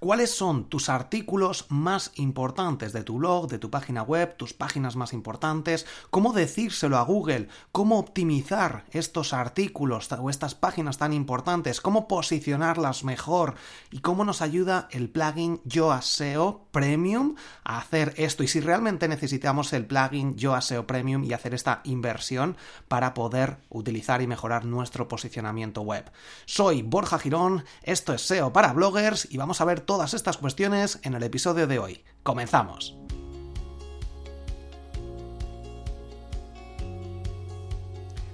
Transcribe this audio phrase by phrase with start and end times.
[0.00, 4.96] ¿Cuáles son tus artículos más importantes de tu blog, de tu página web, tus páginas
[4.96, 5.84] más importantes?
[6.08, 7.48] ¿Cómo decírselo a Google?
[7.70, 11.82] ¿Cómo optimizar estos artículos o estas páginas tan importantes?
[11.82, 13.56] ¿Cómo posicionarlas mejor?
[13.90, 18.42] ¿Y cómo nos ayuda el plugin YoaSeo Premium a hacer esto?
[18.42, 22.56] Y si realmente necesitamos el plugin YoaSeo Premium y hacer esta inversión
[22.88, 26.10] para poder utilizar y mejorar nuestro posicionamiento web.
[26.46, 31.00] Soy Borja Girón, esto es SEO para bloggers y vamos a ver todas estas cuestiones
[31.02, 32.04] en el episodio de hoy.
[32.22, 32.96] ¡Comenzamos!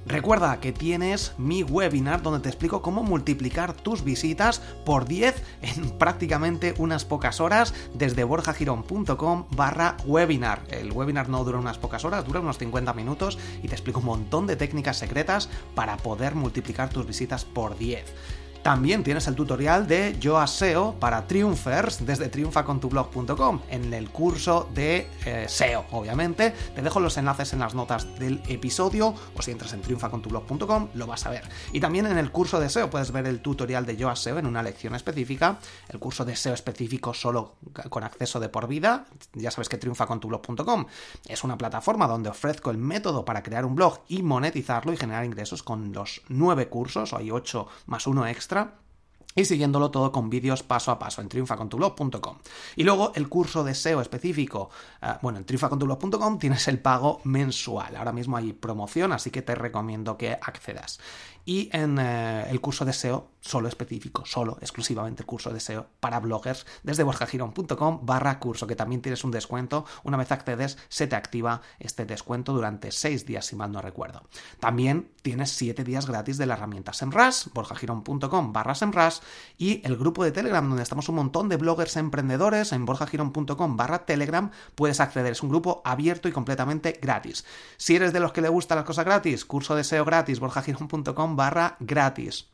[0.04, 5.90] Recuerda que tienes mi webinar donde te explico cómo multiplicar tus visitas por 10 en
[5.98, 10.62] prácticamente unas pocas horas desde borjagirón.com barra webinar.
[10.68, 14.06] El webinar no dura unas pocas horas, dura unos 50 minutos y te explico un
[14.06, 18.04] montón de técnicas secretas para poder multiplicar tus visitas por 10.
[18.66, 25.08] También tienes el tutorial de Yo SEO para Triumphers desde triunfacontublog.com en el curso de
[25.24, 26.52] eh, SEO, obviamente.
[26.74, 31.06] Te dejo los enlaces en las notas del episodio o si entras en triunfacontublog.com lo
[31.06, 31.48] vas a ver.
[31.72, 34.46] Y también en el curso de SEO puedes ver el tutorial de Yo SEO en
[34.46, 37.54] una lección específica, el curso de SEO específico solo
[37.88, 39.06] con acceso de por vida.
[39.34, 40.86] Ya sabes que triunfacontublog.com
[41.28, 45.24] es una plataforma donde ofrezco el método para crear un blog y monetizarlo y generar
[45.24, 48.85] ingresos con los nueve cursos, o hay ocho más uno extra завтра
[49.36, 52.38] y siguiéndolo todo con vídeos paso a paso en triunfacontublog.com.
[52.74, 54.70] Y luego el curso de SEO específico,
[55.02, 57.94] eh, bueno, en triunfacontublog.com tienes el pago mensual.
[57.94, 60.98] Ahora mismo hay promoción, así que te recomiendo que accedas.
[61.48, 65.86] Y en eh, el curso de SEO, solo específico, solo, exclusivamente el curso de SEO
[66.00, 69.84] para bloggers, desde borjagirón.com barra curso, que también tienes un descuento.
[70.02, 74.24] Una vez accedes, se te activa este descuento durante seis días, si mal no recuerdo.
[74.58, 79.18] También tienes siete días gratis de la herramienta SEMrush, borjagirón.com barra SEMrush,
[79.58, 84.04] y el grupo de Telegram, donde estamos un montón de bloggers emprendedores, en borjagirón.com barra
[84.04, 85.32] Telegram, puedes acceder.
[85.32, 87.44] Es un grupo abierto y completamente gratis.
[87.76, 91.36] Si eres de los que le gustan las cosas gratis, curso de SEO gratis, borjagirón.com
[91.36, 92.48] barra gratis.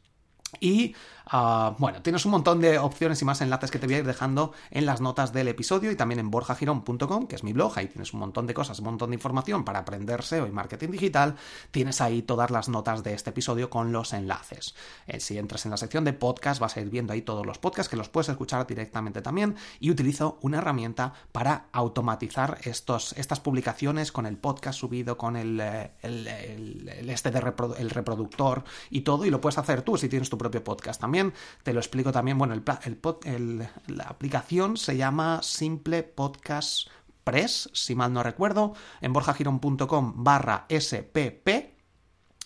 [0.61, 0.94] Y
[1.34, 4.06] Ah, bueno, tienes un montón de opciones y más enlaces que te voy a ir
[4.06, 7.87] dejando en las notas del episodio y también en borjagirón.com, que es mi blog, ahí
[7.87, 11.37] tienes un montón de cosas, un montón de información para aprender SEO marketing digital,
[11.70, 14.75] tienes ahí todas las notas de este episodio con los enlaces.
[15.06, 17.56] Eh, si entras en la sección de podcast vas a ir viendo ahí todos los
[17.56, 23.41] podcasts que los puedes escuchar directamente también y utilizo una herramienta para automatizar estos, estas
[23.41, 25.93] publicaciones con el podcast subido, con el, eh,
[27.09, 27.38] este de
[27.78, 31.22] el reproductor y todo y lo puedes hacer tú si tienes tu propio podcast también
[31.62, 36.88] te lo explico también, bueno, el, la aplicación se llama Simple Podcast
[37.25, 41.49] Press, si mal no recuerdo, en borjagirón.com barra SPP,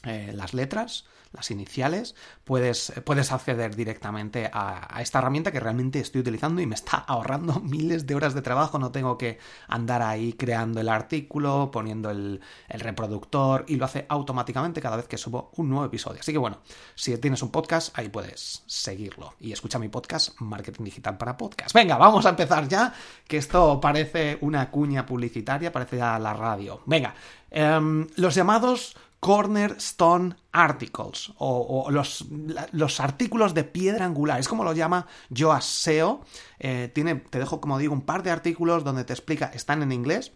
[0.04, 2.14] eh, las letras, las iniciales,
[2.44, 7.60] puedes, puedes acceder directamente a, esta herramienta que realmente estoy utilizando y me está ahorrando
[7.60, 8.78] miles de horas de trabajo.
[8.78, 9.38] No tengo que
[9.68, 15.18] andar ahí creando el artículo, poniendo el, reproductor y lo hace automáticamente cada vez que
[15.18, 16.20] subo un nuevo episodio.
[16.20, 16.58] Así que bueno,
[16.94, 21.74] si tienes un podcast, ahí puedes seguirlo y escucha mi podcast Marketing Digital para Podcast.
[21.74, 22.92] Venga, vamos a empezar ya,
[23.26, 26.80] que esto parece una cuña publicitaria, parece ya la radio.
[26.86, 27.14] Venga,
[27.50, 32.26] em, los llamados cornerstone articles o, los,
[32.70, 36.20] los, artículos de piedra angular, es como lo llama Joa SEO.
[36.60, 39.90] Eh, tiene, te dejo, como digo, un par de artículos donde te explica, están en
[39.90, 40.30] inglés,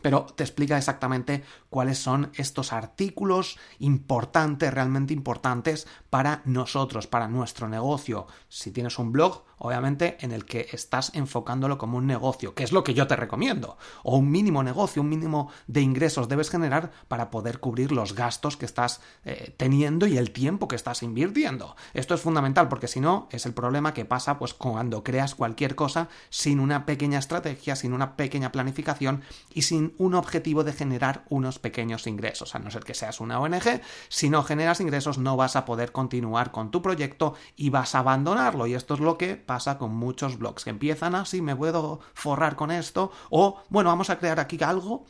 [0.00, 7.68] pero te explica exactamente cuáles son estos artículos importantes, realmente importantes para nosotros, para nuestro
[7.68, 8.28] negocio.
[8.48, 12.70] Si tienes un blog, obviamente en el que estás enfocándolo como un negocio, que es
[12.70, 16.92] lo que yo te recomiendo, o un mínimo negocio, un mínimo de ingresos debes generar
[17.08, 21.74] para poder cubrir los gastos que estás eh, teniendo y el tiempo que estás invirtiendo.
[21.94, 25.74] Esto es fundamental porque si no es el problema que pasa pues cuando creas cualquier
[25.74, 29.22] cosa sin una pequeña estrategia, sin una pequeña planificación
[29.52, 33.40] y sin un objetivo de generar unos pequeños ingresos, a no ser que seas una
[33.40, 37.94] ONG, si no generas ingresos no vas a poder continuar con tu proyecto y vas
[37.94, 38.66] a abandonarlo.
[38.66, 42.56] Y esto es lo que pasa con muchos blogs que empiezan así, me puedo forrar
[42.56, 45.06] con esto, o bueno, vamos a crear aquí algo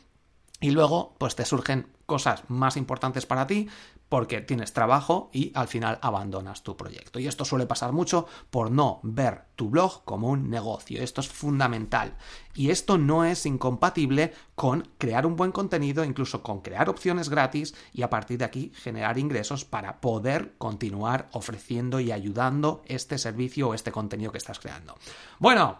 [0.61, 3.67] y luego, pues te surgen cosas más importantes para ti
[4.07, 7.19] porque tienes trabajo y al final abandonas tu proyecto.
[7.19, 11.01] Y esto suele pasar mucho por no ver tu blog como un negocio.
[11.01, 12.15] Esto es fundamental.
[12.53, 17.75] Y esto no es incompatible con crear un buen contenido, incluso con crear opciones gratis
[17.91, 23.69] y a partir de aquí generar ingresos para poder continuar ofreciendo y ayudando este servicio
[23.69, 24.95] o este contenido que estás creando.
[25.39, 25.79] Bueno,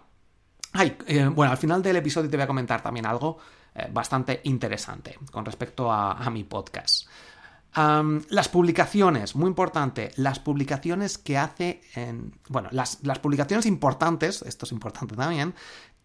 [1.07, 3.37] eh, bueno, al final del episodio te voy a comentar también algo
[3.75, 7.07] eh, bastante interesante con respecto a mi podcast.
[7.75, 12.33] Las publicaciones, muy importante, las publicaciones que hace en...
[12.47, 15.53] Bueno, las, las publicaciones importantes, esto es importante también,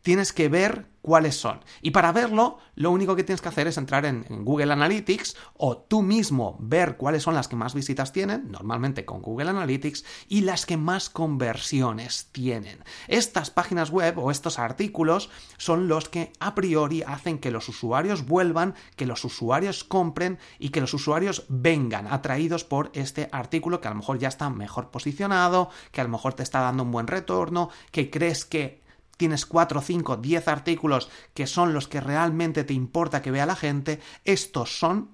[0.03, 1.61] tienes que ver cuáles son.
[1.83, 5.79] Y para verlo, lo único que tienes que hacer es entrar en, Google Analytics o
[5.79, 10.43] tú mismo ver cuáles son las que más visitas tienen, normalmente con Google Analytics, y
[10.43, 12.85] las que más conversiones tienen.
[13.09, 18.27] Estas páginas web o estos artículos son los que a priori hacen que los usuarios
[18.27, 23.89] vuelvan, que los usuarios compren y que los usuarios vengan atraídos por este artículo que
[23.89, 26.93] a lo mejor ya está mejor posicionado, que a lo mejor te está dando un
[26.93, 28.80] buen retorno, que crees que
[29.21, 33.55] tienes 4, 5, 10 artículos que son los que realmente te importa que vea la
[33.55, 35.11] gente, estos son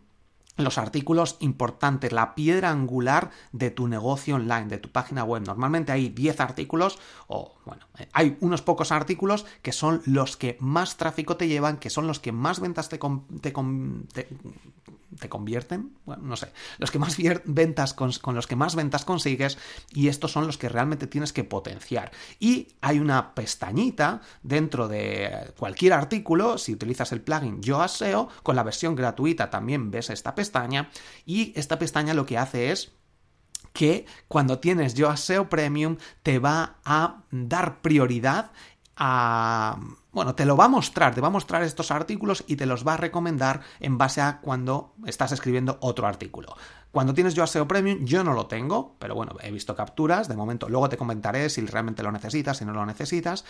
[0.56, 5.42] los artículos importantes, la piedra angular de tu negocio online, de tu página web.
[5.44, 10.96] Normalmente hay 10 artículos o, bueno, hay unos pocos artículos que son los que más
[10.96, 13.00] tráfico te llevan, que son los que más ventas te,
[13.40, 14.28] te,
[15.18, 19.58] te convierten, bueno, no sé, los que más ventas con, los que más ventas consigues
[19.90, 22.12] y estos son los que realmente tienes que potenciar.
[22.38, 28.56] Y hay una pestañita dentro de cualquier artículo, si utilizas el plugin Yoast SEO, con
[28.56, 30.90] la versión gratuita también ves esta pestaña
[31.24, 32.92] y esta pestaña lo que hace es
[33.72, 38.52] que cuando tienes Yoast SEO Premium te va a dar prioridad
[38.96, 39.78] a
[40.16, 42.86] bueno, te lo va a mostrar, te va a mostrar estos artículos y te los
[42.86, 46.56] va a recomendar en base a cuando estás escribiendo otro artículo.
[46.96, 50.34] Cuando tienes yo SEO Premium, yo no lo tengo, pero bueno, he visto capturas, de
[50.34, 53.44] momento, luego te comentaré si realmente lo necesitas, si no lo necesitas.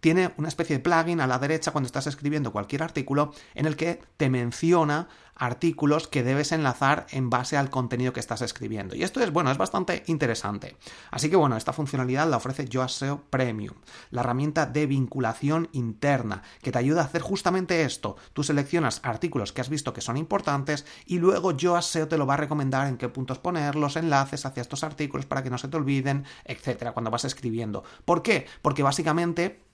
[0.00, 3.76] Tiene una especie de plugin a la derecha cuando estás escribiendo cualquier artículo en el
[3.76, 5.06] que te menciona
[5.38, 8.94] artículos que debes enlazar en base al contenido que estás escribiendo.
[8.94, 10.76] Y esto es, bueno, es bastante interesante.
[11.10, 13.74] Así que bueno, esta funcionalidad la ofrece Yoast SEO Premium,
[14.10, 18.16] la herramienta de vinculación interna, que te ayuda a hacer justamente esto.
[18.32, 22.26] Tú seleccionas artículos que has visto que son importantes y luego Yoast SEO te lo
[22.26, 25.58] va a recomendar en qué puntos poner los enlaces hacia estos artículos para que no
[25.58, 27.84] se te olviden, etcétera, cuando vas escribiendo.
[28.04, 28.46] ¿Por qué?
[28.62, 29.68] Porque básicamente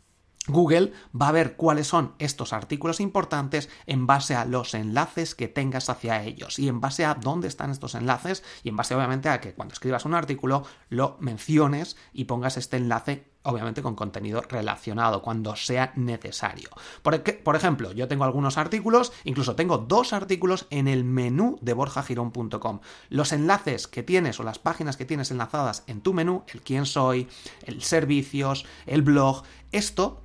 [0.47, 5.49] Google va a ver cuáles son estos artículos importantes en base a los enlaces que
[5.49, 9.31] tengas hacia ellos y en base a dónde están estos enlaces y en base obviamente
[9.31, 14.43] a que cuando escribas un artículo lo menciones y pongas este enlace obviamente con contenido
[14.43, 16.71] relacionado cuando sea necesario.
[17.03, 21.73] Por, por, ejemplo, yo tengo algunos artículos, incluso tengo dos artículos en el menú de
[21.75, 22.81] borjagirón.com.
[23.09, 26.87] Los enlaces que tienes o las páginas que tienes enlazadas en tu menú, el quién
[26.87, 27.29] soy,
[27.63, 30.24] el servicios, el blog, esto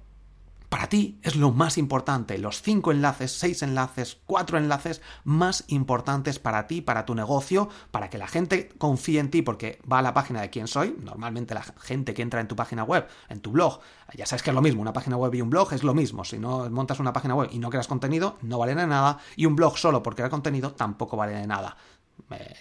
[0.70, 6.38] para ti es lo más importante, los cinco enlaces, seis enlaces, cuatro enlaces más importantes
[6.38, 10.04] para ti, para tu negocio, para que la gente confíe en ti porque va a
[10.04, 10.96] la página de quién soy.
[11.04, 13.80] Normalmente la gente que entra en tu página web, en tu blog,
[14.16, 16.24] ya sabes que es lo mismo, una página web y un blog es lo mismo.
[16.24, 19.48] Si no montas una página web y no creas contenido, no vale de nada, y
[19.48, 21.76] un blog solo por crear contenido tampoco vale de nada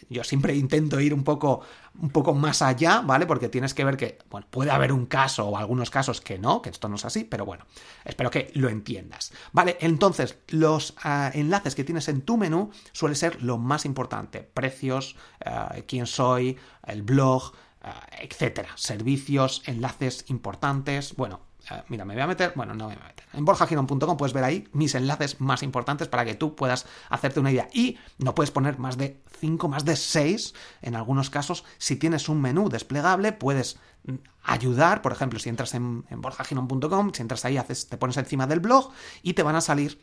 [0.08, 1.60] yo siempre intento ir un poco,
[2.00, 3.26] un poco más allá, ¿vale?
[3.26, 6.62] Porque tienes que ver que, bueno, puede haber un caso o algunos casos que no,
[6.62, 7.64] que esto no es así, pero bueno,
[8.04, 9.32] espero que lo entiendas.
[9.52, 14.40] Vale, entonces, los ah, enlaces que tienes en tu menú suele ser lo más importante.
[14.42, 18.70] Precios, ah, quién soy, el blog, ah, etcétera.
[18.76, 21.47] Servicios, enlaces importantes, bueno, eh,
[21.88, 23.24] mira, me voy a meter, bueno, no me voy a meter.
[23.32, 27.50] En borjagirón.com puedes ver ahí mis enlaces más importantes para que tú puedas hacerte una
[27.50, 27.68] idea.
[27.72, 31.64] Y no puedes poner más de 5, más de 6 en algunos casos.
[31.78, 37.12] Si tienes un menú desplegable, puedes mm, ayudar, por ejemplo, si entras en, en borjagirón.com,
[37.12, 38.90] si entras ahí, haces, te pones encima del blog
[39.22, 40.02] y te van a salir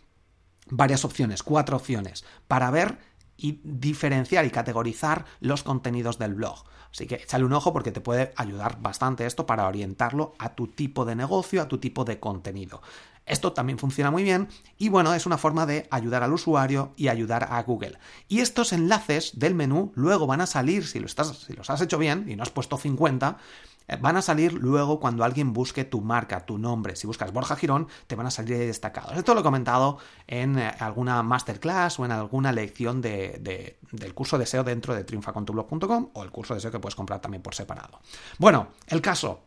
[0.67, 2.97] varias opciones, cuatro opciones, para ver
[3.37, 6.63] y diferenciar y categorizar los contenidos del blog.
[6.91, 10.67] Así que échale un ojo porque te puede ayudar bastante esto para orientarlo a tu
[10.67, 12.81] tipo de negocio, a tu tipo de contenido.
[13.25, 17.07] Esto también funciona muy bien y bueno, es una forma de ayudar al usuario y
[17.07, 17.97] ayudar a Google.
[18.27, 21.81] Y estos enlaces del menú luego van a salir, si, lo estás, si los has
[21.81, 23.39] hecho bien y no has puesto 50, eh,
[23.99, 26.95] van a salir luego cuando alguien busque tu marca, tu nombre.
[26.95, 29.15] Si buscas Borja Girón, te van a salir destacados.
[29.15, 34.37] Esto lo he comentado en eh, alguna masterclass o en alguna lección de, del curso
[34.37, 37.55] de SEO dentro de triunfacontublog.com o el curso de SEO que puedes comprar también por
[37.55, 37.99] separado.
[38.37, 39.41] Bueno, el caso.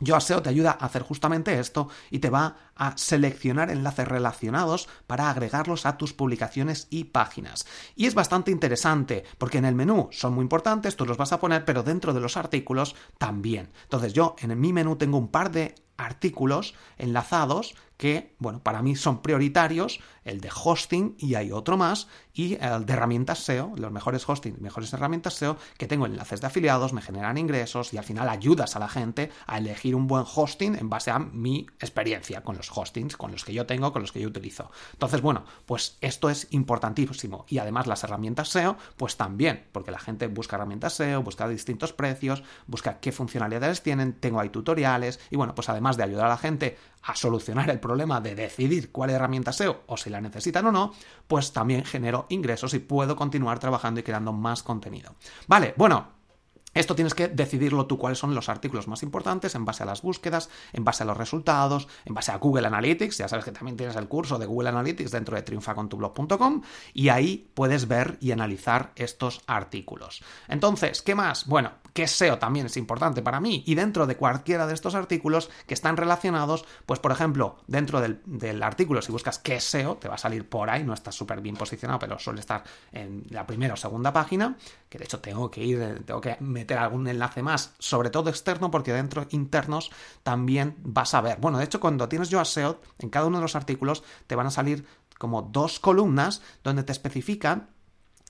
[0.00, 4.88] Yoast SEO te ayuda a hacer justamente esto y te va a seleccionar enlaces relacionados
[5.06, 7.66] para agregarlos a tus publicaciones y páginas.
[7.94, 11.40] Y es bastante interesante porque en el menú son muy importantes, tú los vas a
[11.40, 13.70] poner, pero dentro de los artículos también.
[13.82, 18.96] Entonces yo en mi menú tengo un par de artículos enlazados que, bueno, para mí
[18.96, 23.92] son prioritarios, el de hosting y hay otro más, y el de herramientas SEO, los
[23.92, 28.04] mejores hosting, mejores herramientas SEO, que tengo enlaces de afiliados, me generan ingresos y al
[28.04, 32.42] final ayudas a la gente a elegir un buen hosting en base a mi experiencia
[32.42, 34.70] con los hostings, con los que yo tengo, con los que yo utilizo.
[34.94, 37.44] Entonces, bueno, pues esto es importantísimo.
[37.48, 41.92] Y además las herramientas SEO, pues también, porque la gente busca herramientas SEO, busca distintos
[41.92, 46.30] precios, busca qué funcionalidades tienen, tengo ahí tutoriales, y bueno, pues además de ayudar a
[46.30, 50.66] la gente a solucionar el problema de decidir cuál herramienta SEO o si la necesitan
[50.66, 50.92] o no,
[51.26, 55.14] pues también genero ingresos y puedo continuar trabajando y creando más contenido.
[55.46, 56.20] Vale, bueno,
[56.72, 60.02] esto tienes que decidirlo tú cuáles son los artículos más importantes en base a las
[60.02, 63.18] búsquedas, en base a los resultados, en base a Google Analytics.
[63.18, 66.62] Ya sabes que también tienes el curso de Google Analytics dentro de triunfacontublog.com
[66.94, 70.22] y ahí puedes ver y analizar estos artículos.
[70.46, 71.46] Entonces, ¿qué más?
[71.46, 75.50] Bueno, que SEO también es importante para mí y dentro de cualquiera de estos artículos
[75.66, 80.14] que están relacionados, pues por ejemplo, dentro del, artículo, si buscas qué SEO, te va
[80.14, 83.74] a salir por ahí, no está súper bien posicionado, pero suele estar en la primera
[83.74, 84.56] o segunda página,
[84.88, 88.70] que de hecho tengo que ir, tengo que meter algún enlace más, sobre todo externo,
[88.70, 89.90] porque dentro internos
[90.22, 91.38] también vas a ver.
[91.40, 94.36] Bueno, de hecho, cuando tienes yo a SEO, en cada uno de los artículos te
[94.36, 94.86] van a salir
[95.18, 97.68] como dos columnas donde te especifican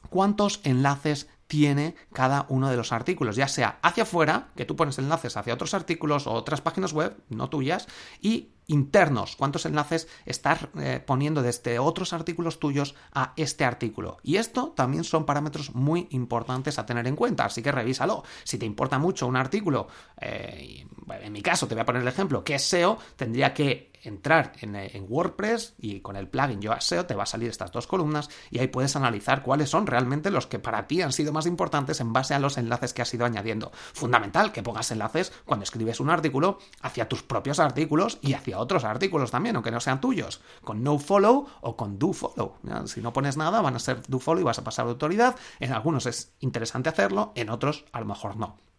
[0.09, 5.00] cuántos enlaces tiene cada uno de los artículos, ya sea hacia afuera, que tú pones
[5.00, 7.88] enlaces hacia otros artículos o otras páginas web, no tuyas,
[8.21, 14.19] y internos, cuántos enlaces estás eh, poniendo desde otros artículos tuyos a este artículo.
[14.23, 18.23] Y esto también son parámetros muy importantes a tener en cuenta, así que revísalo.
[18.45, 19.88] Si te importa mucho un artículo,
[20.21, 20.87] eh,
[21.21, 24.52] en mi caso te voy a poner el ejemplo, que es SEO, tendría que entrar
[24.61, 28.28] en, WordPress y con el plugin Yoast SEO te va a salir estas dos columnas
[28.50, 32.00] y ahí puedes analizar cuáles son realmente los que para ti han sido más importantes
[32.00, 33.71] en base a los enlaces que has ido añadiendo.
[33.92, 38.85] Fundamental que pongas enlaces cuando escribes un artículo hacia tus propios artículos y hacia otros
[38.85, 42.57] artículos también, aunque no sean tuyos, con no follow o con do follow.
[42.87, 45.37] Si no pones nada van a ser do follow y vas a pasar de autoridad.
[45.59, 48.70] En algunos es interesante hacerlo, en otros a lo mejor no.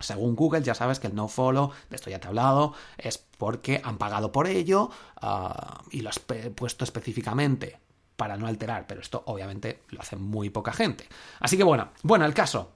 [0.00, 3.18] Según Google, ya sabes que el no follow, de esto ya te he hablado, es
[3.18, 7.78] porque han pagado por ello ah, y lo has puesto específicamente
[8.16, 11.08] para no alterar, pero esto obviamente lo hace muy poca gente.
[11.40, 12.72] Así que bueno, bueno, el caso.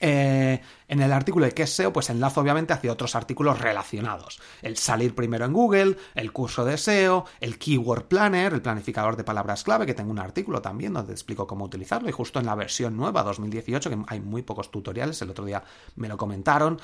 [0.00, 0.55] Eh,
[0.96, 4.40] en el artículo de qué es SEO, pues enlazo obviamente hacia otros artículos relacionados.
[4.62, 9.24] El salir primero en Google, el curso de SEO, el Keyword Planner, el planificador de
[9.24, 12.08] palabras clave, que tengo un artículo también donde explico cómo utilizarlo.
[12.08, 15.62] Y justo en la versión nueva 2018, que hay muy pocos tutoriales, el otro día
[15.96, 16.80] me lo comentaron,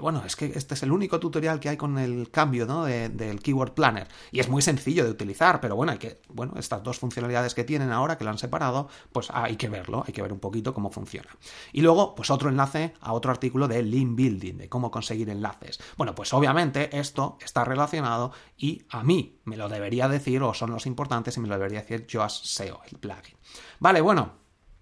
[0.00, 2.84] bueno, es que este es el único tutorial que hay con el cambio ¿no?
[2.84, 4.08] del Keyword Planner.
[4.30, 7.64] Y es muy sencillo de utilizar, pero bueno, hay que, bueno, estas dos funcionalidades que
[7.64, 10.74] tienen ahora, que lo han separado, pues hay que verlo, hay que ver un poquito
[10.74, 11.30] cómo funciona.
[11.72, 15.80] Y luego, pues otro enlace a otro artículo de link building, de cómo conseguir enlaces.
[15.96, 20.70] Bueno, pues obviamente esto está relacionado y a mí me lo debería decir, o son
[20.70, 23.36] los importantes, y me lo debería decir Joas SEO, el plugin.
[23.80, 24.32] Vale, bueno,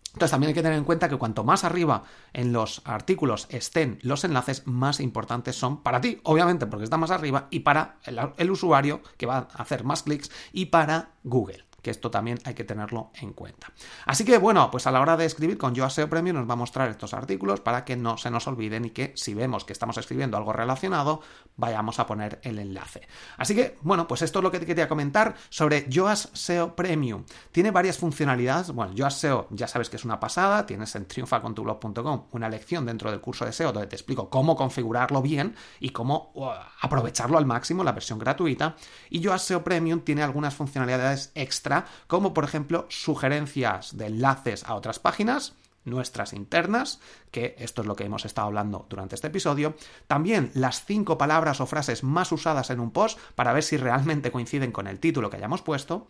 [0.09, 3.99] entonces también hay que tener en cuenta que cuanto más arriba en los artículos estén
[4.03, 7.99] los enlaces, más importantes son para ti, obviamente porque está más arriba, y para
[8.37, 12.55] el usuario que va a hacer más clics, y para Google que esto también hay
[12.55, 13.71] que tenerlo en cuenta.
[14.07, 16.55] Así que bueno, pues a la hora de escribir con Yo SEO Premium nos va
[16.55, 19.75] a mostrar estos artículos para que no se nos olviden y que si vemos que
[19.75, 21.21] estamos escribiendo algo relacionado,
[21.57, 23.07] vayamos a poner el enlace.
[23.37, 26.35] Así que bueno, pues esto es lo que te quería comentar sobre Yoast
[26.75, 27.25] Premium.
[27.53, 28.73] Tiene varias funcionalidades.
[28.73, 33.21] Bueno, Yoast ya sabes que es una pasada, tienes en triunfacontublog.com una lección dentro del
[33.21, 36.49] curso de SEO donde te explico cómo configurarlo bien y cómo uh,
[36.81, 38.75] aprovecharlo al máximo, la versión gratuita.
[39.11, 41.74] Y Yoast Premium tiene algunas funcionalidades extra
[42.07, 45.55] como por ejemplo sugerencias de enlaces a otras páginas,
[45.85, 47.01] nuestras internas,
[47.31, 49.75] que esto es lo que hemos estado hablando durante este episodio.
[50.07, 54.33] También las cinco palabras o frases más usadas en un post para ver si realmente
[54.33, 56.09] coinciden con el título que hayamos puesto.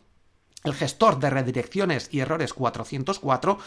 [0.63, 3.59] El gestor de redirecciones y errores 404,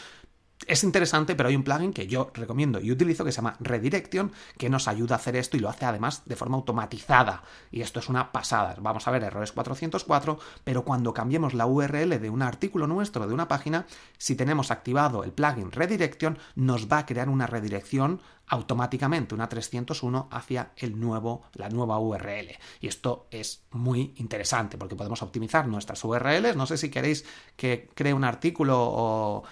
[0.66, 4.32] es interesante, pero hay un plugin que yo recomiendo y utilizo que se llama Redirection,
[4.58, 7.44] que nos ayuda a hacer esto y lo hace además de forma automatizada.
[7.72, 8.76] Y esto es una pasada.
[8.80, 13.34] Vamos a ver errores 404, pero cuando cambiemos la URL de un artículo nuestro, de
[13.34, 13.86] una página,
[14.18, 20.30] si tenemos activado el plugin Redirection, nos va a crear una redirección automáticamente una 301
[20.32, 22.58] hacia el nuevo, la nueva URL.
[22.80, 26.56] Y esto es muy interesante porque podemos optimizar nuestras URLs.
[26.56, 27.26] No sé si queréis
[27.56, 29.44] que cree un artículo o,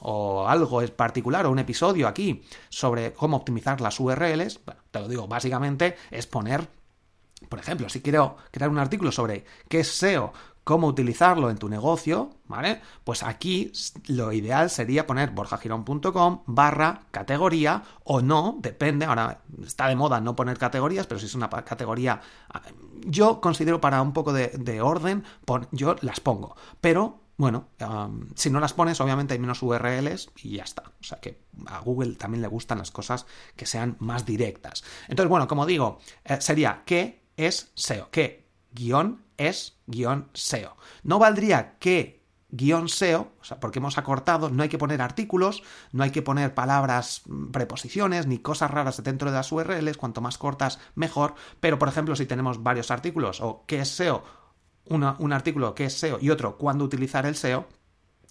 [0.00, 4.60] o, algo en particular o un episodio aquí sobre cómo optimizar las URLs.
[4.90, 6.68] te lo digo, básicamente es poner
[7.48, 10.32] por ejemplo, si quiero crear un artículo sobre qué es SEO,
[10.64, 12.80] cómo utilizarlo en tu negocio, ¿vale?
[13.04, 13.72] Pues aquí
[14.06, 20.36] lo ideal sería poner borjagirón.com barra categoría o no, depende, ahora está de moda no
[20.36, 22.20] poner categorías, pero si es una categoría,
[23.06, 25.24] yo considero para un poco de, orden,
[25.72, 27.68] yo las pongo, pero bueno,
[28.34, 30.82] si no las pones, obviamente hay menos URLs y ya está.
[31.00, 33.24] O sea que a Google también le gustan las cosas
[33.56, 34.84] que sean más directas.
[35.08, 40.76] Entonces, bueno, como digo, eh, sería qué es SEO, qué guion es guion SEO.
[41.02, 42.20] No valdría que
[42.50, 46.22] guion SEO, o sea, porque hemos acortado, no hay que poner artículos, no hay que
[46.22, 51.34] poner palabras, mm, preposiciones, ni cosas raras dentro de las URLs, cuanto más cortas, mejor,
[51.60, 54.24] pero por ejemplo, si tenemos varios artículos, o qué es SEO,
[54.86, 57.68] un artículo que es SEO y otro cuándo utilizar el SEO,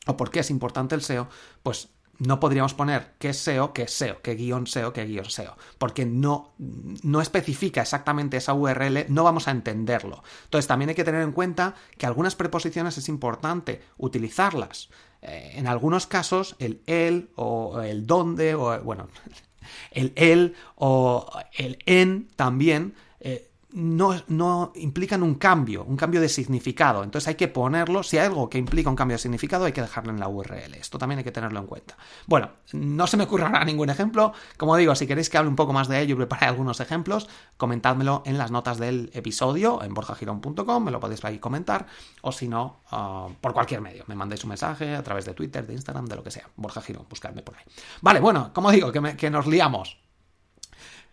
[0.08, 1.30] o por qué es importante el SEO,
[1.64, 1.90] pues
[2.20, 6.54] no podríamos poner qué SEO, qué SEO, qué guion SEO, qué guion SEO, porque no,
[6.58, 10.24] no especifica exactamente esa URL, no vamos a entenderlo.
[10.44, 14.90] Entonces también hay que tener en cuenta que algunas preposiciones es importante utilizarlas.
[15.22, 19.10] Eh, en algunos casos el el o el dónde o bueno,
[19.92, 27.04] el el o el en también eh, no, implican un cambio, un cambio de significado.
[27.04, 29.82] Entonces hay que ponerlo, si hay algo que implica un cambio de significado, hay que
[29.82, 30.74] dejarlo en la URL.
[30.76, 31.96] Esto también hay que tenerlo en cuenta.
[32.26, 34.34] Bueno, no se me ocurrirá ningún ejemplo.
[34.58, 37.30] Como digo, si queréis que hable un poco más de ello y prepare algunos ejemplos,
[37.58, 41.86] comentádmelo en las notas del episodio, en borjagirón.com, me lo podéis ahí comentar,
[42.22, 44.04] o si no, ah, por cualquier medio.
[44.08, 46.50] Me mandéis un mensaje a través de Twitter, de Instagram, de lo que sea.
[46.56, 47.64] Borja Girón, buscadme por ahí.
[48.02, 50.09] Vale, bueno, como digo, que, que nos liamos.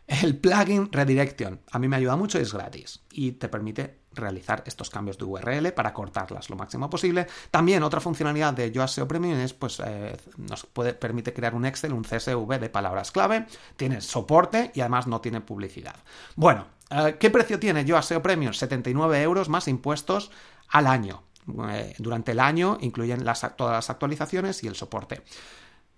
[0.07, 4.63] El plugin Redirection a mí me ayuda mucho y es gratis y te permite realizar
[4.67, 7.27] estos cambios de URL para cortarlas lo máximo posible.
[7.51, 12.05] También otra funcionalidad de SEO Premium es pues eh, nos permite crear un Excel, un
[12.05, 13.47] CSV de palabras clave,
[13.77, 15.97] tiene soporte y además no tiene publicidad.
[16.37, 18.53] Bueno, eh, ¿qué precio tiene Yoast SEO Premium?
[18.53, 20.31] 79 euros más impuestos
[20.69, 21.25] al año.
[21.71, 23.25] Eh, durante el año incluyen
[23.57, 25.23] todas las actualizaciones y el soporte.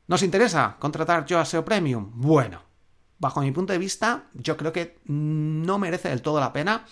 [0.06, 2.10] ¿Nos interesa contratar SEO Premium?
[2.14, 2.67] Bueno,
[3.18, 6.84] bajo mi punto de vista, yo creo que no merece del todo la pena.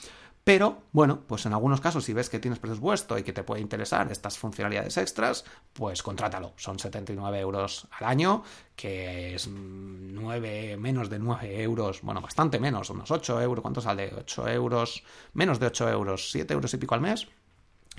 [0.47, 3.61] Pero, bueno, pues en algunos casos, si ves que tienes presupuesto y que te puede
[3.61, 6.53] interesar estas funcionalidades extras, pues contrátalo.
[6.55, 8.45] Son 79 euros al año,
[8.77, 13.61] que es 9, menos de 9 euros, bueno, bastante menos, unos 8 euros.
[13.61, 14.13] ¿Cuánto sale?
[14.17, 17.27] 8 euros, menos de 8 euros, 7 euros y pico al mes.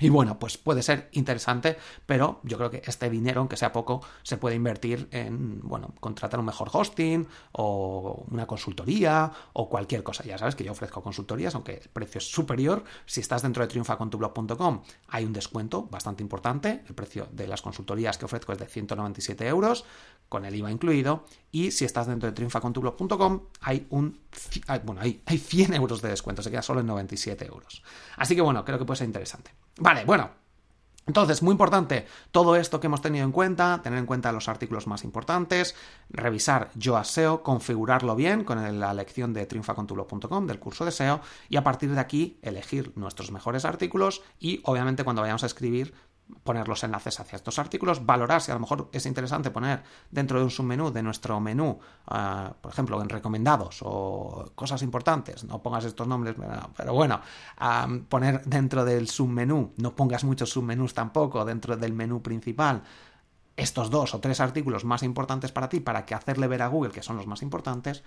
[0.00, 4.00] Y bueno, pues puede ser interesante, pero yo creo que este dinero, aunque sea poco,
[4.22, 10.24] se puede invertir en, bueno, contratar un mejor hosting o una consultoría o cualquier cosa.
[10.24, 12.84] Ya sabes que yo ofrezco consultorías, aunque el precio es superior.
[13.06, 16.84] Si estás dentro de triunfacontublog.com, hay un descuento bastante importante.
[16.88, 19.84] El precio de las consultorías que ofrezco es de 197 euros,
[20.28, 21.24] con el IVA incluido.
[21.50, 24.20] Y si estás dentro de triunfacontublog.com, hay un,
[24.84, 27.82] bueno, hay, hay 100 euros de descuento, se queda solo en 97 euros.
[28.16, 29.50] Así que bueno, creo que puede ser interesante.
[29.78, 30.30] Vale, bueno,
[31.08, 34.86] entonces, muy importante, todo esto que hemos tenido en cuenta, tener en cuenta los artículos
[34.86, 35.74] más importantes,
[36.10, 41.56] revisar yo SEO, configurarlo bien con la lección de triunfacontulo.com del curso de SEO y
[41.56, 45.94] a partir de aquí elegir nuestros mejores artículos y obviamente cuando vayamos a escribir
[46.44, 50.38] poner los enlaces hacia estos artículos, valorar si a lo mejor es interesante poner dentro
[50.38, 55.62] de un submenú de nuestro menú, ah, por ejemplo, en recomendados o cosas importantes, no
[55.62, 56.36] pongas estos nombres,
[56.76, 57.20] pero bueno,
[58.08, 62.82] poner dentro del submenú, no pongas muchos submenús tampoco dentro del menú principal,
[63.56, 66.92] estos dos o tres artículos más importantes para ti, para que hacerle ver a Google
[66.92, 68.04] que son los más importantes,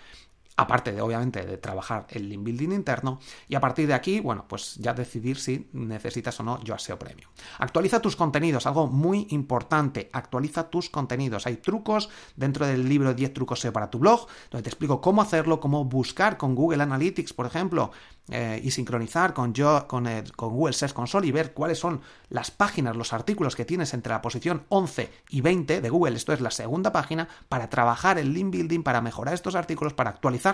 [0.57, 4.45] aparte de obviamente de trabajar el link building interno y a partir de aquí, bueno,
[4.47, 7.29] pues ya decidir si necesitas o no yo Premium.
[7.59, 11.47] Actualiza tus contenidos, algo muy importante, actualiza tus contenidos.
[11.47, 15.21] Hay trucos dentro del libro 10 trucos SEO para tu blog, donde te explico cómo
[15.21, 17.91] hacerlo, cómo buscar con Google Analytics, por ejemplo,
[18.29, 22.51] eh, y sincronizar con, yo, con, con Google Search Console y ver cuáles son las
[22.51, 26.41] páginas, los artículos que tienes entre la posición 11 y 20 de Google, esto es
[26.41, 30.51] la segunda página, para trabajar el link building, para mejorar estos artículos, para actualizar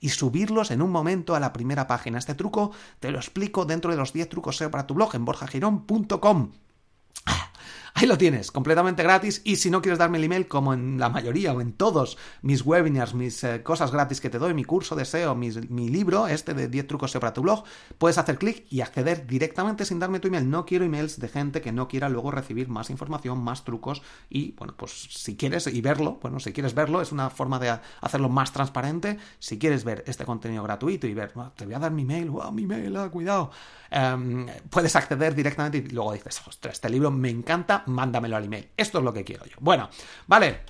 [0.00, 2.18] y subirlos en un momento a la primera página.
[2.18, 5.24] Este truco te lo explico dentro de los 10 trucos SEO para tu blog en
[5.24, 6.52] borjagirón.com.
[8.00, 9.42] Ahí lo tienes, completamente gratis.
[9.44, 12.64] Y si no quieres darme el email, como en la mayoría o en todos mis
[12.64, 15.50] webinars, mis eh, cosas gratis que te doy, mi curso de SEO, mi,
[15.90, 17.62] libro, este de 10 trucos SEO para tu blog,
[17.98, 20.48] puedes hacer clic y acceder directamente sin darme tu email.
[20.48, 24.00] No quiero emails de gente que no quiera luego recibir más información, más trucos.
[24.30, 27.80] Y bueno, pues si quieres y verlo, bueno, si quieres verlo, es una forma de
[28.00, 29.18] hacerlo más transparente.
[29.40, 32.50] Si quieres ver este contenido gratuito y ver, te voy a dar mi mail, wow,
[32.50, 33.50] mi mail, ah, cuidado.
[33.90, 38.68] Em, puedes acceder directamente y luego dices, ostras, este libro me encanta, mándamelo al email.
[38.76, 39.56] Esto es lo que quiero yo.
[39.60, 39.88] Bueno,
[40.26, 40.60] vale.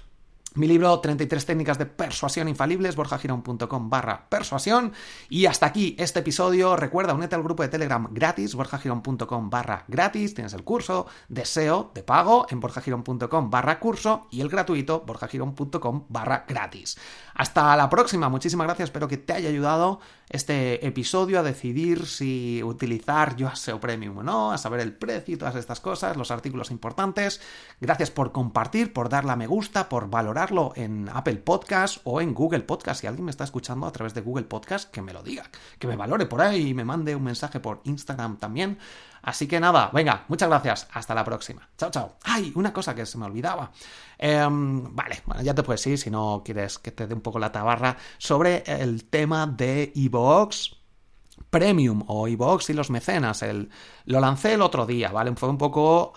[0.57, 4.93] Mi libro 33 técnicas de persuasión infalibles, borjagirón.com barra persuasión.
[5.29, 6.75] Y hasta aquí este episodio.
[6.75, 10.35] Recuerda, únete al grupo de Telegram gratis, borjagirón.com barra gratis.
[10.35, 16.07] Tienes el curso de SEO de pago en borjagirón.com barra curso y el gratuito, borjagirón.com
[16.09, 16.99] barra gratis.
[17.41, 18.29] Hasta la próxima.
[18.29, 18.89] Muchísimas gracias.
[18.89, 24.23] Espero que te haya ayudado este episodio a decidir si utilizar yo SEO Premium o
[24.23, 27.41] no, a saber el precio y todas estas cosas, los artículos importantes.
[27.81, 32.35] Gracias por compartir, por darle a me gusta, por valorarlo en Apple Podcast o en
[32.35, 33.01] Google Podcast.
[33.01, 35.45] Si alguien me está escuchando a través de Google Podcast, que me lo diga,
[35.79, 38.77] que me valore por ahí y me mande un mensaje por Instagram también.
[39.23, 40.89] Así que nada, venga, muchas gracias.
[40.93, 41.69] Hasta la próxima.
[41.77, 42.17] Chao, chao.
[42.25, 43.71] Ay, una cosa que se me olvidaba.
[44.19, 47.39] Em, vale, bueno, ya te puedes ir si no quieres que te dé un poco
[47.39, 50.80] la tabarra sobre el tema de Evox
[51.49, 53.43] Premium o iVoox y los mecenas.
[53.43, 53.71] El,
[54.05, 55.35] lo lancé el otro día, ¿vale?
[55.37, 56.13] Fue un poco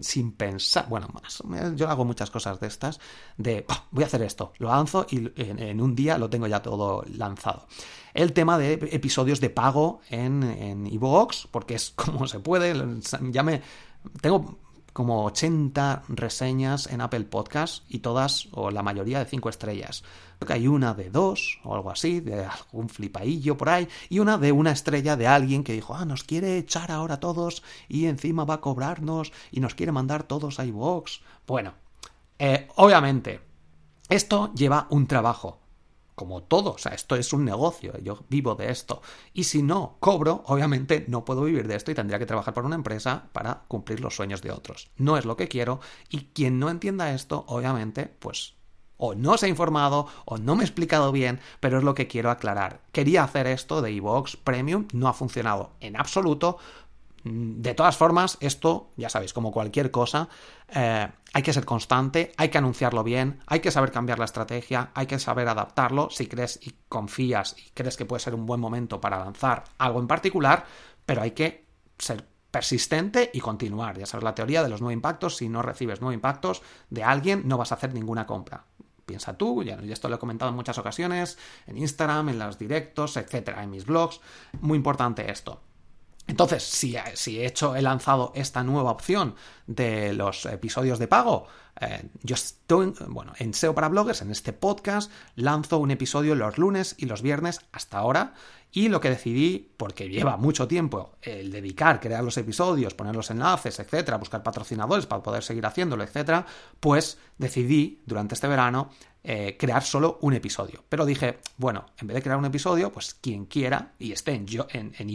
[0.00, 0.88] sin pensar.
[0.88, 1.42] Bueno, más,
[1.76, 3.00] yo hago muchas cosas de estas.
[3.36, 7.04] De voy a hacer esto, lo lanzo y en, un día lo tengo ya todo
[7.14, 7.66] lanzado.
[8.12, 11.00] El tema de episodios de pago en, en
[11.50, 12.74] porque es como se puede.
[13.30, 13.62] Ya me.
[14.20, 14.58] Tengo
[15.00, 20.04] como 80 reseñas en Apple Podcast y todas, o la mayoría, de 5 estrellas.
[20.38, 24.18] Creo que hay una de 2 o algo así, de algún flipaillo por ahí, y
[24.18, 27.62] una de una estrella de alguien que dijo, ah, nos quiere echar ahora a todos
[27.88, 31.20] y encima va a cobrarnos y nos quiere mandar todos a iVoox.
[31.46, 31.72] Bueno,
[32.38, 33.40] eh, obviamente,
[34.10, 35.60] esto lleva un trabajo
[36.20, 39.00] como todo, o sea, esto es un negocio, yo vivo de esto.
[39.32, 42.66] Y si no cobro, obviamente no puedo vivir de esto y tendría que trabajar para
[42.66, 44.90] una empresa para cumplir los sueños de otros.
[44.98, 45.80] No es lo que quiero
[46.10, 48.52] y quien no entienda esto, obviamente, pues
[48.98, 52.06] o no se ha informado o no me he explicado bien, pero es lo que
[52.06, 52.82] quiero aclarar.
[52.92, 56.58] Quería hacer esto de iVoox Premium, no ha funcionado en absoluto,
[57.24, 60.28] Mm, de todas formas, esto, ya sabéis, como cualquier cosa,
[60.74, 64.90] eh, hay que ser constante, hay que anunciarlo bien, hay que saber cambiar la estrategia,
[64.94, 68.60] hay que saber adaptarlo si crees y confías y crees que puede ser un buen
[68.60, 70.64] momento para lanzar algo en particular,
[71.06, 71.66] pero hay que
[71.98, 73.98] ser persistente y continuar.
[73.98, 77.42] Ya sabes la teoría de los nueve impactos, si no recibes nueve impactos de alguien,
[77.46, 78.64] no vas a hacer ninguna compra.
[79.06, 83.16] Piensa tú, ya, esto lo he comentado en muchas ocasiones, en Instagram, en los directos,
[83.16, 84.20] etcétera, en mis blogs.
[84.60, 85.60] Muy importante esto.
[86.30, 89.34] Entonces, si, he hecho, he lanzado esta nueva opción
[89.66, 91.48] de los episodios de pago,
[91.80, 96.56] eh, yo estoy, bueno, en SEO para bloggers, en este podcast, lanzo un episodio los
[96.56, 98.34] lunes y los viernes hasta ahora.
[98.70, 103.32] Y lo que decidí, porque lleva mucho tiempo el dedicar, crear los episodios, poner los
[103.32, 106.46] enlaces, etcétera, buscar patrocinadores para poder seguir haciéndolo, etcétera,
[106.78, 108.90] pues decidí durante este verano
[109.22, 110.84] eh, crear solo un episodio.
[110.88, 114.46] Pero dije, bueno, en vez de crear un episodio, pues quien quiera y esté en,
[114.46, 115.08] yo, en, en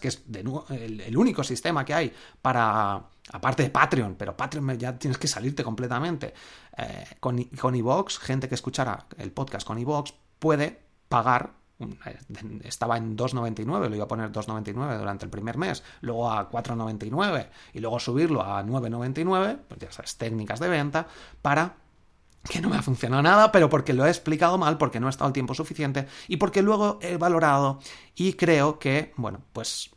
[0.00, 4.98] que es de, el, único sistema que hay para, aparte de Patreon, pero Patreon ya
[4.98, 6.32] tienes que salirte completamente.
[6.76, 12.18] Eh, con, con Evox, gente que escuchara el podcast con Evox puede pagar eh,
[12.64, 17.48] estaba en 2,99, lo iba a poner 2,99 durante el primer mes, luego a 4,99
[17.72, 21.06] y luego subirlo a 9,99, pues ya sabes, técnicas de venta,
[21.40, 21.74] para
[22.48, 25.10] que no me ha funcionado nada, pero porque lo he explicado mal, porque no he
[25.10, 27.80] estado el tiempo suficiente y porque luego he valorado
[28.14, 29.90] y creo que, bueno, pues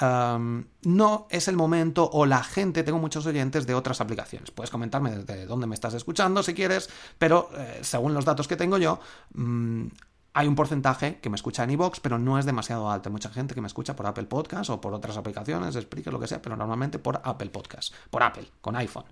[0.00, 4.50] no es el momento o la gente, tengo muchos oyentes de otras aplicaciones.
[4.50, 8.56] Puedes comentarme desde dónde me estás escuchando si quieres, pero eh, según los datos que
[8.56, 9.00] tengo yo,
[9.34, 9.86] mm,
[10.38, 13.08] hay un porcentaje que me escucha en iVoox, pero no es demasiado alto.
[13.08, 16.20] Hay mucha gente que me escucha por Apple Podcast o por otras aplicaciones, explique lo
[16.20, 19.06] que sea, pero normalmente por Apple Podcast, por Apple, con iPhone.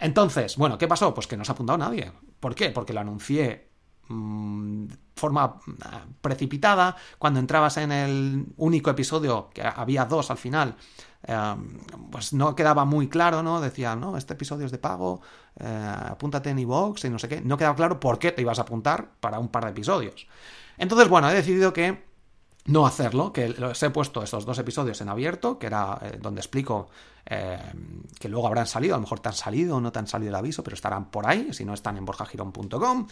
[0.00, 1.14] Entonces, bueno, ¿qué pasó?
[1.14, 2.10] Pues que no se ha apuntado nadie.
[2.40, 2.70] ¿Por qué?
[2.70, 3.70] Porque lo anuncié
[4.08, 6.96] de mm, forma ah, precipitada.
[7.18, 10.74] Cuando entrabas en el único episodio, que había dos al final,
[11.22, 11.78] em,
[12.10, 13.60] pues no quedaba muy claro, ¿no?
[13.60, 15.20] Decía, no, este episodio es de pago,
[15.56, 17.40] eh, apúntate en iVoox y no sé qué.
[17.42, 20.26] No quedaba claro por qué te ibas a apuntar para un par de episodios.
[20.78, 22.04] Entonces, bueno, he decidido que
[22.66, 26.40] no hacerlo, que los he puesto estos dos episodios en abierto, que era eh, donde
[26.40, 26.88] explico
[27.26, 27.58] eh,
[28.18, 30.30] que luego habrán salido, a lo mejor te han salido o no te han salido
[30.30, 33.06] el aviso, pero estarán por ahí, si no están en borjagirón.com,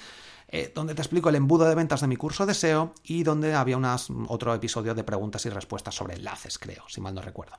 [0.48, 3.54] eh, donde te explico el embudo de ventas de mi curso de SEO y donde
[3.54, 7.58] había unas, otro episodio de preguntas y respuestas sobre enlaces, creo, si mal no recuerdo.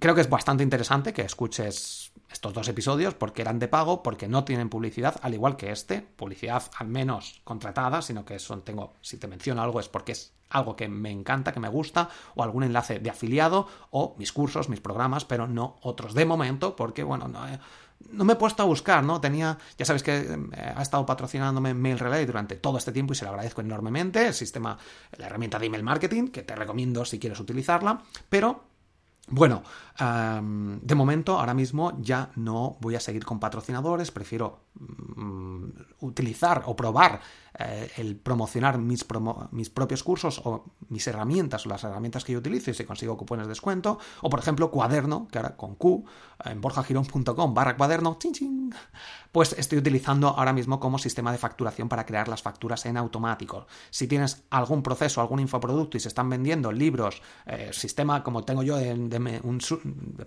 [0.00, 4.28] Creo que es bastante interesante que escuches estos dos episodios porque eran de pago, porque
[4.28, 8.94] no tienen publicidad, al igual que este, publicidad al menos contratada, sino que son, tengo,
[9.00, 12.44] si te menciono algo es porque es algo que me encanta, que me gusta, o
[12.44, 17.02] algún enlace de afiliado, o mis cursos, mis programas, pero no otros de momento, porque
[17.02, 17.40] bueno, no,
[18.12, 19.20] no me he puesto a buscar, ¿no?
[19.20, 23.16] Tenía, ya sabéis que eh, ha estado patrocinándome Mail Relay durante todo este tiempo y
[23.16, 24.78] se lo agradezco enormemente, el sistema,
[25.16, 28.77] la herramienta de email marketing, que te recomiendo si quieres utilizarla, pero
[29.30, 29.62] bueno,
[29.98, 34.60] de momento, ahora mismo ya no voy a seguir con patrocinadores, prefiero
[36.00, 37.20] utilizar o probar
[37.58, 39.04] eh, el promocionar mis,
[39.50, 43.16] mis, propios cursos o mis herramientas o las herramientas que yo utilizo y si consigo
[43.16, 46.04] cupones de descuento, o por ejemplo cuaderno, que ahora con Q,
[46.44, 48.18] en borjagirón.com barra cuaderno,
[49.32, 53.66] pues estoy utilizando ahora mismo como sistema de facturación para crear las facturas en automático.
[53.90, 58.62] Si tienes algún proceso, algún infoproducto y se están vendiendo libros, eh, sistema como tengo
[58.62, 58.94] yo de,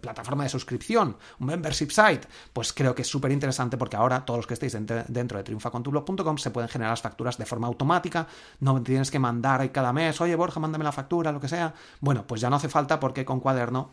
[0.01, 4.40] plataforma de suscripción, un membership site, pues creo que es súper interesante porque ahora todos
[4.41, 8.27] los que estéis dentro de triunfacontublog.com se pueden generar las facturas de forma automática,
[8.59, 11.73] no tienes que mandar cada mes, oye Borja, mándame la factura, lo que sea.
[11.99, 13.91] Bueno, pues ya no hace falta porque con cuaderno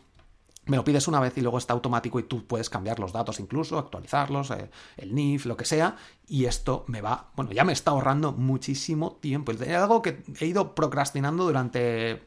[0.64, 3.40] me lo pides una vez y luego está automático y tú puedes cambiar los datos
[3.40, 7.72] incluso, actualizarlos, eh, el NIF, lo que sea, y esto me va, bueno, ya me
[7.72, 9.52] está ahorrando muchísimo tiempo.
[9.52, 12.22] Es algo que he ido procrastinando durante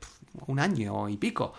[0.48, 1.54] un año y pico.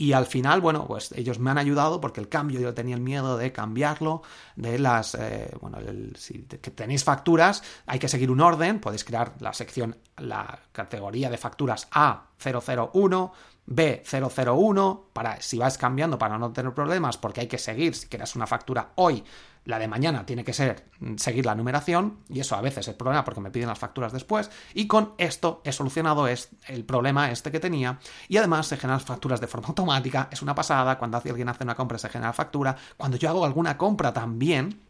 [0.00, 3.00] Y al final, bueno, pues ellos me han ayudado porque el cambio yo tenía el
[3.00, 4.22] miedo de cambiarlo,
[4.54, 5.78] de las, eh, bueno,
[6.14, 11.36] si tenéis facturas, hay que seguir un orden, podéis crear la sección, la categoría de
[11.36, 13.32] facturas A001,
[13.68, 18.34] B001, para si vais cambiando para no tener problemas, porque hay que seguir, si quieres
[18.34, 19.22] una factura hoy,
[19.64, 22.94] la de mañana tiene que ser mm, seguir la numeración, y eso a veces es
[22.94, 27.52] problema porque me piden las facturas después, y con esto he solucionado el problema este
[27.52, 31.48] que tenía, y además se generan facturas de forma automática, es una pasada, cuando alguien
[31.50, 34.80] hace una compra se genera factura, cuando yo hago alguna compra también,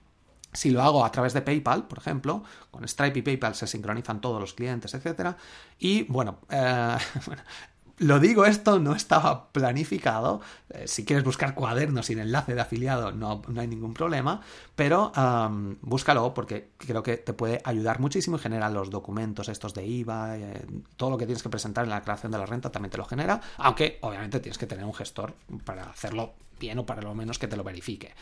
[0.53, 4.21] si lo hago a través de PayPal, por ejemplo, con Stripe y PayPal se sincronizan
[4.21, 5.37] todos los clientes, etc.
[5.79, 6.97] Y bueno, eh,
[7.99, 10.41] Lo digo esto, no estaba planificado.
[10.71, 14.41] Eh, si quieres buscar cuadernos sin enlace de afiliado, no, no hay ningún problema.
[14.77, 15.13] Pero
[15.81, 20.39] búscalo porque creo que te puede ayudar muchísimo y genera los documentos estos de IVA,
[20.39, 22.99] eh, todo lo que tienes que presentar en la creación de la renta también te
[22.99, 23.41] lo genera.
[23.57, 25.35] Aunque obviamente tienes que tener un gestor
[25.65, 28.15] para hacerlo bien o para lo menos que te lo verifique.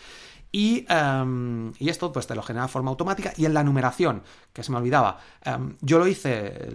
[0.53, 3.33] Em, y, esto pues te lo genera de forma automática.
[3.37, 6.69] Y en la numeración, que se me olvidaba, em, yo lo hice,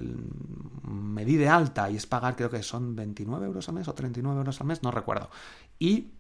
[0.84, 3.94] me di de alta y es pagar, creo que son 29 euros al mes o
[3.94, 5.30] 39 euros al mes, no recuerdo.
[5.80, 6.12] Y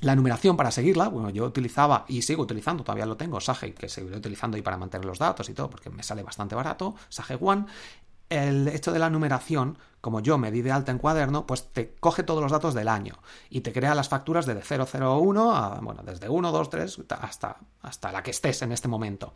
[0.00, 3.88] la numeración para seguirla, bueno, yo utilizaba y sigo utilizando, todavía lo tengo, Sage, que
[3.88, 7.38] seguiré utilizando y para mantener los datos y todo, porque me sale bastante barato, Sage
[7.40, 7.66] One.
[8.28, 11.94] El hecho de la numeración como yo me di de alta en cuaderno, pues te
[11.94, 13.14] coge todos los datos del año
[13.48, 18.12] y te crea las facturas desde 001 a, bueno, desde 1, 2, 3 hasta, hasta
[18.12, 19.32] la que estés en este momento.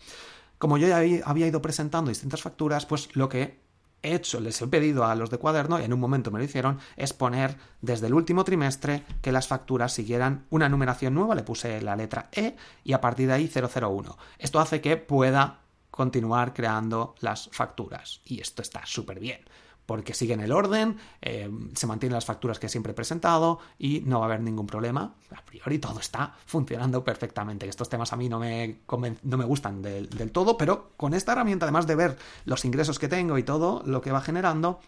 [0.59, 3.61] Como yo ya había ido presentando distintas facturas, pues lo que
[4.03, 6.45] he hecho, les he pedido a los de cuaderno, y en un momento me lo
[6.45, 11.45] hicieron, es poner desde el último trimestre que las facturas siguieran una numeración nueva, le
[11.45, 14.19] puse la letra E y a partir de ahí 001.
[14.39, 15.61] Esto hace que pueda
[15.99, 19.41] continuar creando las facturas y esto está súper bien
[19.85, 24.19] porque siguen el orden, eh, se mantienen las facturas que siempre he presentado y no
[24.19, 25.15] va a haber ningún problema.
[25.35, 27.67] A priori todo está funcionando perfectamente.
[27.67, 28.81] Estos temas a mí no me,
[29.23, 32.99] no me gustan del, del todo, pero con esta herramienta, además de ver los ingresos
[32.99, 34.79] que tengo y todo lo que va generando,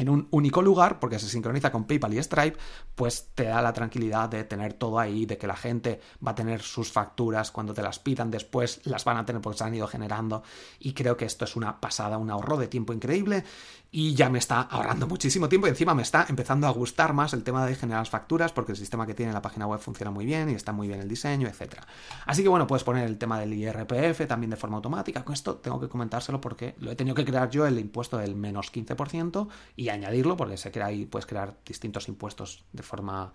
[0.00, 2.58] en un único lugar, porque se sincroniza con PayPal y Stripe,
[2.94, 6.34] pues te da la tranquilidad de tener todo ahí, de que la gente va a
[6.34, 9.74] tener sus facturas cuando te las pidan después, las van a tener porque se han
[9.74, 10.42] ido generando.
[10.78, 13.44] Y creo que esto es una pasada, un ahorro de tiempo increíble
[13.92, 17.32] y ya me está ahorrando muchísimo tiempo y encima me está empezando a gustar más
[17.32, 20.10] el tema de generar las facturas porque el sistema que tiene la página web funciona
[20.10, 21.80] muy bien y está muy bien el diseño, etc.
[22.26, 25.24] Así que bueno, puedes poner el tema del IRPF también de forma automática.
[25.24, 28.36] Con esto tengo que comentárselo porque lo he tenido que crear yo el impuesto del
[28.36, 33.32] menos 15% y añadirlo porque sé que ahí puedes crear distintos impuestos de forma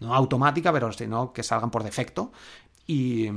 [0.00, 2.32] no automática, pero sino que salgan por defecto
[2.86, 3.30] y,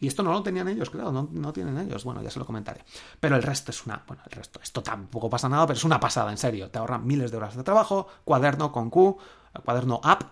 [0.00, 2.04] esto no lo tenían ellos, claro, no, tienen ellos.
[2.04, 2.84] Bueno, ya se lo comentaré.
[3.20, 4.02] Pero el resto es una.
[4.06, 6.70] Bueno, el resto, esto tampoco pasa nada, pero es una pasada, en serio.
[6.70, 9.18] Te ahorran miles de horas de trabajo, cuaderno con Q,
[9.64, 10.24] cuaderno app,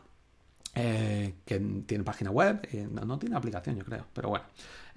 [0.74, 4.44] eh, que tiene página web, eh, no, tiene aplicación, yo creo, pero bueno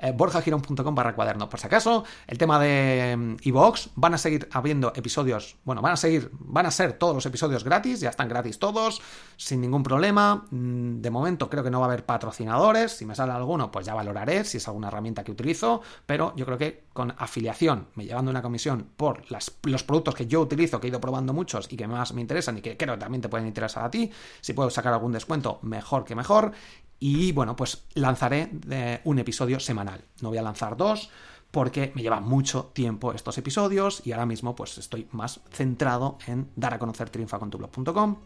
[0.01, 1.49] eh, borjagirón.com barra cuaderno.
[1.49, 5.93] Por si acaso, el tema de Evox, mm, van a seguir habiendo episodios, bueno, van
[5.93, 9.01] a seguir, van a ser todos los episodios gratis, ya están gratis todos,
[9.37, 10.45] sin ningún problema.
[10.51, 13.85] Mm, de momento creo que no va a haber patrocinadores, si me sale alguno, pues
[13.85, 18.05] ya valoraré si es alguna herramienta que utilizo, pero yo creo que con afiliación, me
[18.05, 21.77] llevando una comisión por los productos que yo utilizo, que he ido probando muchos y
[21.77, 24.11] que más me interesan y que creo que también te pueden interesar a ti.
[24.41, 26.51] Si puedo sacar algún descuento, mejor que mejor.
[26.99, 30.03] Y bueno, pues lanzaré eh, un episodio semanal.
[30.21, 31.09] No voy a lanzar dos
[31.51, 36.49] porque me lleva mucho tiempo estos episodios y ahora mismo pues estoy más centrado en
[36.55, 38.17] dar a conocer triunfacontublog.com,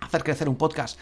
[0.00, 0.98] hacer crecer un podcast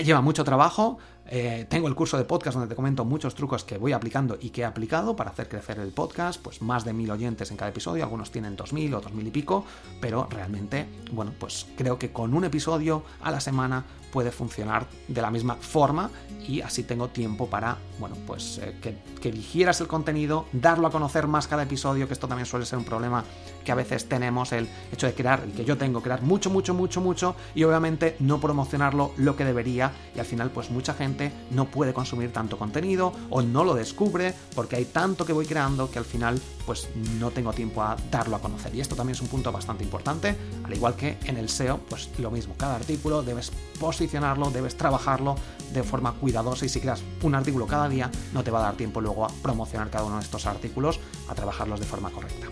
[0.00, 3.76] lleva mucho trabajo, eh, tengo el curso de podcast donde te comento muchos trucos que
[3.78, 7.10] voy aplicando y que he aplicado para hacer crecer el podcast, pues más de mil
[7.10, 9.64] oyentes en cada episodio, algunos tienen dos mil o dos mil y pico,
[10.00, 15.22] pero realmente, bueno, pues creo que con un episodio a la semana puede funcionar de
[15.22, 16.10] la misma forma
[16.46, 20.90] y así tengo tiempo para, bueno, pues eh, que, que digieras el contenido, darlo a
[20.90, 23.24] conocer más cada episodio, que esto también suele ser un problema
[23.64, 26.74] que a veces tenemos, el hecho de crear, y que yo tengo, crear mucho, mucho,
[26.74, 31.32] mucho, mucho, y obviamente no promocionarlo lo que debería, y al final pues mucha gente
[31.50, 35.90] no puede consumir tanto contenido o no lo descubre porque hay tanto que voy creando
[35.90, 38.74] que al final pues no tengo tiempo a darlo a conocer.
[38.74, 42.08] Y esto también es un punto bastante importante, al igual que en el SEO, pues
[42.18, 43.52] lo mismo, cada artículo debes
[44.02, 45.36] posicionarlo, debes trabajarlo
[45.72, 48.74] de forma cuidadosa y si creas un artículo cada día no te va a dar
[48.74, 52.48] tiempo luego a promocionar cada uno de estos artículos, a trabajarlos de forma correcta.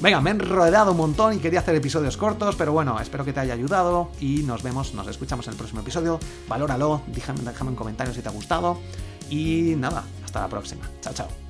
[0.00, 3.32] Venga, me he enredado un montón y quería hacer episodios cortos, pero bueno, espero que
[3.32, 6.20] te haya ayudado y nos vemos, nos escuchamos en el próximo episodio.
[6.48, 8.78] Valóralo, déjame, déjame un comentario si te ha gustado
[9.28, 10.88] y nada, hasta la próxima.
[11.00, 11.41] Chao, chao.